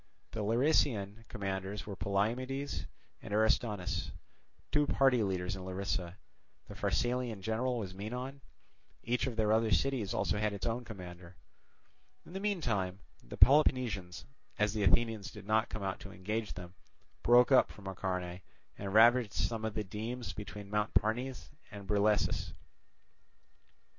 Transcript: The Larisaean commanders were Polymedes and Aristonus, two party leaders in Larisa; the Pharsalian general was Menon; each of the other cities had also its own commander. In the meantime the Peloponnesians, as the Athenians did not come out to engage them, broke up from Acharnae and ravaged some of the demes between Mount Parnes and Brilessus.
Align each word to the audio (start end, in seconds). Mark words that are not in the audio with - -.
The 0.31 0.39
Larisaean 0.41 1.25
commanders 1.27 1.85
were 1.85 1.95
Polymedes 1.95 2.87
and 3.21 3.31
Aristonus, 3.35 4.09
two 4.71 4.87
party 4.87 5.21
leaders 5.21 5.55
in 5.55 5.61
Larisa; 5.63 6.15
the 6.67 6.73
Pharsalian 6.73 7.41
general 7.43 7.77
was 7.77 7.93
Menon; 7.93 8.41
each 9.03 9.27
of 9.27 9.35
the 9.35 9.47
other 9.51 9.69
cities 9.69 10.09
had 10.13 10.17
also 10.17 10.37
its 10.39 10.65
own 10.65 10.83
commander. 10.85 11.35
In 12.25 12.33
the 12.33 12.39
meantime 12.39 13.01
the 13.23 13.37
Peloponnesians, 13.37 14.25
as 14.57 14.73
the 14.73 14.81
Athenians 14.81 15.29
did 15.29 15.45
not 15.45 15.69
come 15.69 15.83
out 15.83 15.99
to 15.99 16.11
engage 16.11 16.53
them, 16.53 16.73
broke 17.21 17.51
up 17.51 17.71
from 17.71 17.85
Acharnae 17.85 18.41
and 18.79 18.95
ravaged 18.95 19.33
some 19.33 19.63
of 19.63 19.75
the 19.75 19.83
demes 19.83 20.33
between 20.33 20.71
Mount 20.71 20.95
Parnes 20.95 21.51
and 21.69 21.85
Brilessus. 21.85 22.53